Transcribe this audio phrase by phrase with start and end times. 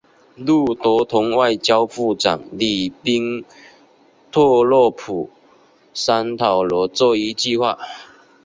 [0.35, 3.45] 路德同外交部长里宾
[4.31, 5.29] 特洛甫
[5.93, 7.77] 商讨了这一计划。